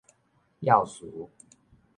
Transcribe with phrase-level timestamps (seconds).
[0.61, 1.29] 要詞